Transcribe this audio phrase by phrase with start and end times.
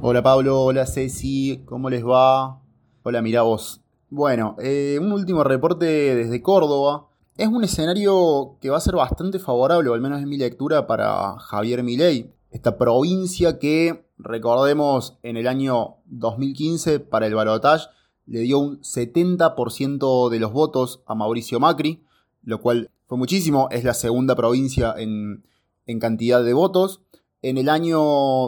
[0.00, 2.62] Hola Pablo, hola Ceci, ¿cómo les va?
[3.02, 3.80] Hola, mirá vos.
[4.10, 7.08] Bueno, eh, un último reporte desde Córdoba.
[7.36, 10.86] Es un escenario que va a ser bastante favorable, o al menos en mi lectura,
[10.86, 12.32] para Javier Milei.
[12.52, 17.88] Esta provincia que, recordemos, en el año 2015 para el balotaje
[18.24, 22.04] le dio un 70% de los votos a Mauricio Macri,
[22.44, 25.44] lo cual fue muchísimo, es la segunda provincia en,
[25.86, 27.02] en cantidad de votos.
[27.40, 28.00] En el año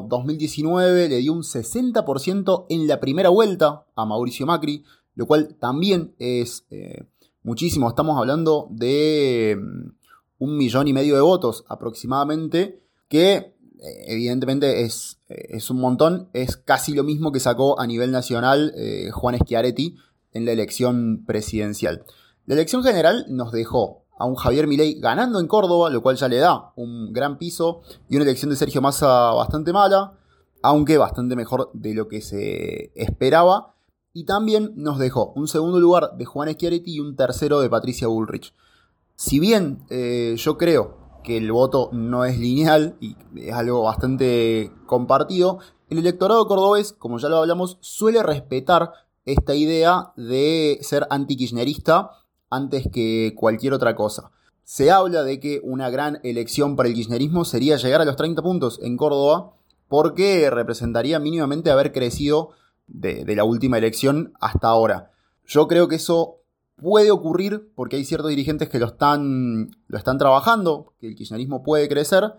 [0.09, 6.15] 2019 le dio un 60% en la primera vuelta a Mauricio Macri, lo cual también
[6.19, 7.05] es eh,
[7.45, 7.89] muchísimo.
[7.89, 9.91] Estamos hablando de mm,
[10.41, 13.55] un millón y medio de votos aproximadamente, que eh,
[14.09, 16.29] evidentemente es, eh, es, un montón.
[16.33, 18.75] Es casi lo mismo que sacó a nivel nacional
[19.13, 19.99] Juan Schiaretti
[20.33, 22.05] en la elección presidencial.
[22.47, 26.29] La elección general nos dejó a un Javier Milei ganando en Córdoba, lo cual ya
[26.29, 30.13] le da un gran piso, y una elección de Sergio Massa bastante mala,
[30.63, 33.75] aunque bastante mejor de lo que se esperaba.
[34.13, 38.09] Y también nos dejó un segundo lugar de Juan Schiaretti y un tercero de Patricia
[38.09, 38.53] Bullrich.
[39.17, 44.71] Si bien eh, yo creo que el voto no es lineal y es algo bastante
[44.85, 48.93] compartido, el electorado cordobés, como ya lo hablamos, suele respetar
[49.25, 52.11] esta idea de ser anti-kirchnerista
[52.51, 54.31] antes que cualquier otra cosa.
[54.65, 58.43] Se habla de que una gran elección para el kirchnerismo sería llegar a los 30
[58.43, 59.55] puntos en Córdoba,
[59.89, 62.51] porque representaría mínimamente haber crecido
[62.87, 65.11] de, la última elección hasta ahora.
[65.45, 66.37] Yo creo que eso
[66.77, 69.71] puede ocurrir porque hay ciertos dirigentes que lo están,
[70.19, 72.33] trabajando, que el kirchnerismo puede crecer,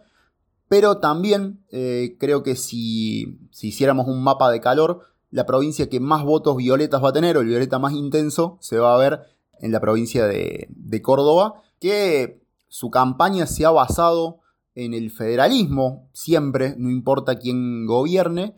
[0.69, 5.99] pero también eh, creo que si, si hiciéramos un mapa de calor, la provincia que
[5.99, 9.21] más votos violetas va a tener, o el violeta más intenso, se va a ver
[9.61, 14.39] en la provincia de, Córdoba, que su campaña se ha basado
[14.75, 18.55] en el federalismo, siempre, no importa quién gobierne,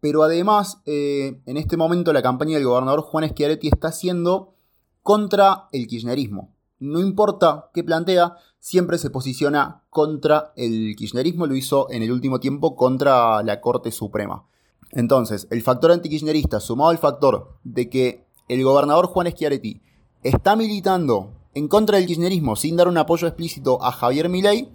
[0.00, 4.54] pero además eh, en este momento la campaña del gobernador Juan Schiaretti está haciendo
[5.02, 6.54] contra el kirchnerismo.
[6.78, 12.40] No importa qué plantea, siempre se posiciona contra el kirchnerismo, lo hizo en el último
[12.40, 14.44] tiempo contra la Corte Suprema.
[14.90, 19.80] Entonces, el factor antikirchnerista sumado al factor de que el gobernador Juan Schiaretti
[20.24, 24.68] está militando en contra del kirchnerismo sin dar un apoyo explícito a Javier Milei,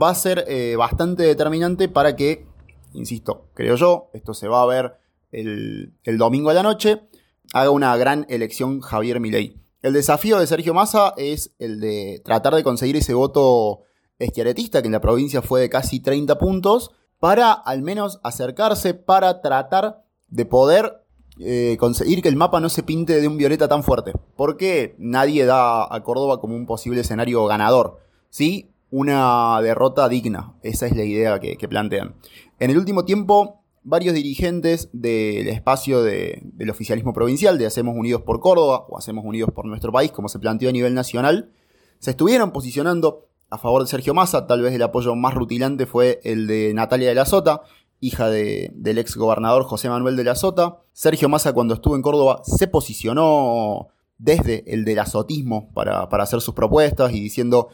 [0.00, 2.46] va a ser eh, bastante determinante para que,
[2.92, 4.94] insisto, creo yo, esto se va a ver
[5.30, 7.02] el, domingo a la noche,
[7.52, 9.60] haga una gran elección Javier Milei.
[9.82, 13.82] El desafío de Sergio Massa es el de tratar de conseguir ese voto
[14.18, 19.42] esquiaretista, que en la provincia fue de casi 30 puntos, para al menos acercarse, para
[19.42, 21.01] tratar de poder
[21.38, 24.12] eh, conseguir que el mapa no se pinte de un violeta tan fuerte.
[24.36, 28.00] Porque nadie da a Córdoba como un posible escenario ganador.
[28.30, 30.54] Sí, una derrota digna.
[30.62, 32.14] Esa es la idea que, plantean.
[32.58, 38.40] En el último tiempo, varios dirigentes del espacio del oficialismo provincial, de Hacemos Unidos por
[38.40, 41.50] Córdoba o Hacemos Unidos por nuestro país, como se planteó a nivel nacional,
[41.98, 44.46] se estuvieron posicionando a favor de Sergio Massa.
[44.46, 47.62] Tal vez el apoyo más rutilante fue el de Natalia de la Sota,
[48.02, 50.80] hija del ex gobernador José Manuel de la Sota.
[50.92, 56.40] Sergio Massa cuando estuvo en Córdoba se posicionó desde el del azotismo para, para hacer
[56.40, 57.68] sus propuestas y diciendo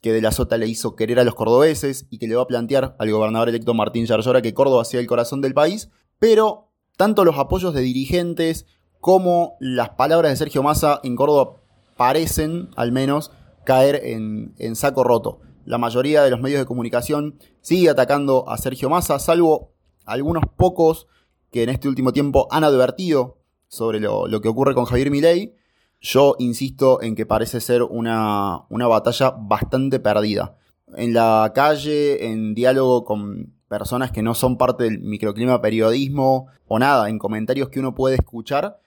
[0.00, 2.46] que de la Sota le hizo querer a los cordobeses y que le va a
[2.46, 7.24] plantear al gobernador electo Martín Yarlora que Córdoba sea el corazón del país, pero tanto
[7.24, 8.64] los apoyos de dirigentes
[9.00, 11.56] como las palabras de Sergio Massa en Córdoba
[11.98, 13.32] parecen, al menos,
[13.64, 15.40] caer en, en saco roto.
[15.66, 19.73] La mayoría de los medios de comunicación sigue atacando a Sergio Massa, salvo
[20.04, 21.06] algunos pocos
[21.50, 23.38] que en este último tiempo han advertido
[23.68, 25.54] sobre lo, que ocurre con Javier Milei.
[26.00, 30.56] Yo insisto en que parece ser una, una batalla bastante perdida.
[30.96, 36.78] En la calle, en diálogo con personas que no son parte del microclima periodismo o
[36.78, 38.80] nada, en comentarios que uno puede escuchar,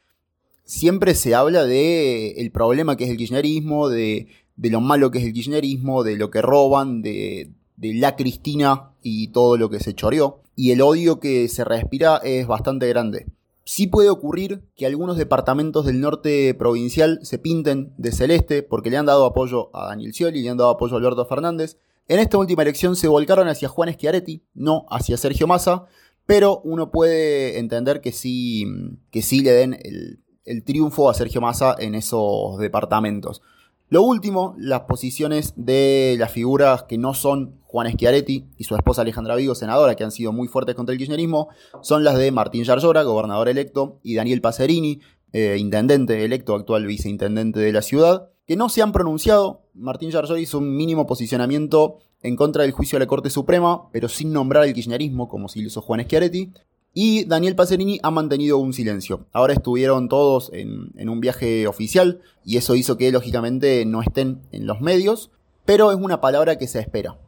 [0.64, 5.20] siempre se habla de el problema que es el kirchnerismo, de, de lo malo que
[5.20, 9.80] es el kirchnerismo, de lo que roban, de, de la Cristina y todo lo que
[9.80, 13.28] se choreó y el odio que se respira es bastante grande.
[13.64, 18.98] Sí puede ocurrir que algunos departamentos del norte provincial se pinten de celeste porque le
[18.98, 21.78] han dado apoyo a Daniel Scioli, le han dado apoyo a Alberto Fernández.
[22.08, 25.86] En esta última elección se volcaron hacia Juan Schiaretti, no hacia Sergio Massa,
[26.26, 28.66] pero uno puede entender que sí,
[29.12, 33.44] que sí le den el, el triunfo a Sergio Massa en esos departamentos.
[33.90, 39.02] Lo último, las posiciones de las figuras que no son Juan Schiaretti y su esposa
[39.02, 41.48] Alejandra Vigo, senadora, que han sido muy fuertes contra el kirchnerismo,
[41.82, 45.00] son las de Martín Yarlora, gobernador electo, y Daniel Pacerini,
[45.32, 49.62] eh, intendente electo, actual viceintendente de la ciudad, que no se han pronunciado.
[49.74, 54.10] Martín Yarlora hizo un mínimo posicionamiento en contra del juicio de la Corte Suprema, pero
[54.10, 56.52] sin nombrar el kirchnerismo, como si lo hizo Juan Schiaretti.
[56.94, 59.28] Y Daniel Pacerini ha mantenido un silencio.
[59.32, 64.66] Ahora estuvieron todos en, un viaje oficial y eso hizo que lógicamente no estén en
[64.66, 65.30] los medios,
[65.66, 67.20] pero es una palabra que se espera,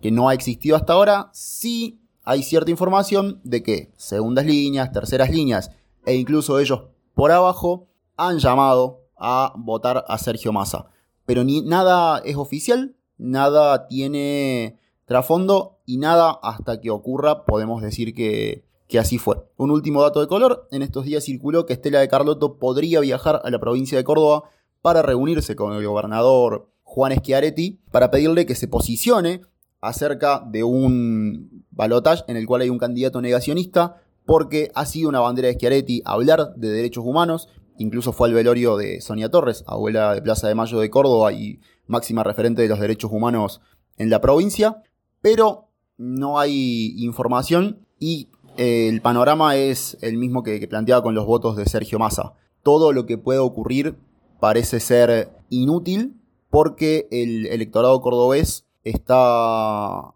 [0.00, 1.30] que no ha existido hasta ahora.
[1.32, 5.72] Sí hay cierta información de que segundas líneas, terceras líneas
[6.04, 6.84] e incluso ellos
[7.14, 10.90] por abajo han llamado a votar a Sergio Massa.
[11.24, 18.14] Pero ni nada es oficial, nada tiene trasfondo y nada hasta que ocurra podemos decir
[18.14, 19.36] que, que así fue.
[19.56, 23.40] Un último dato de color, en estos días circuló que Estela de Carlotto podría viajar
[23.44, 24.44] a la provincia de Córdoba
[24.82, 29.42] para reunirse con el gobernador Juan Schiaretti para pedirle que se posicione
[29.80, 35.20] acerca de un balotaje en el cual hay un candidato negacionista porque ha sido una
[35.20, 37.48] bandera de Schiaretti hablar de derechos humanos,
[37.78, 41.60] incluso fue al velorio de Sonia Torres, abuela de Plaza de Mayo de Córdoba y
[41.86, 43.60] máxima referente de los derechos humanos
[43.96, 44.82] en la provincia,
[45.20, 51.26] pero no hay información y el panorama es el mismo que, que planteaba con los
[51.26, 52.34] votos de Sergio Massa.
[52.62, 53.96] Todo lo que pueda ocurrir
[54.40, 56.20] parece ser inútil
[56.50, 60.14] porque el electorado cordobés está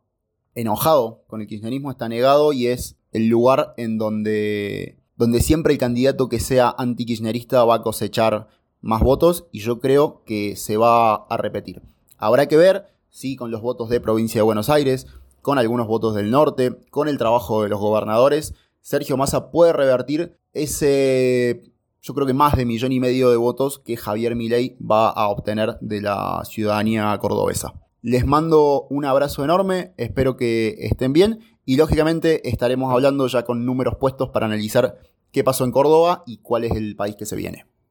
[0.55, 5.79] enojado con el kirchnerismo, está negado y es el lugar en donde, donde siempre el
[5.79, 8.49] candidato que sea anti-kirchnerista va a cosechar
[8.81, 11.83] más votos y yo creo que se va a repetir.
[12.17, 15.07] Habrá que ver si con los votos de provincia de Buenos Aires,
[15.43, 20.39] con algunos votos del norte, con el trabajo de los gobernadores, Sergio Massa puede revertir
[20.53, 25.11] ese, yo creo que más de millón y medio de votos que Javier Milei va
[25.11, 27.75] a obtener de la ciudadanía cordobesa.
[28.03, 33.67] Les mando un abrazo enorme, espero que estén bien y lógicamente estaremos hablando ya con
[33.67, 34.99] números puestos para analizar
[35.31, 37.67] qué pasó en Córdoba y cuál es el país que se viene.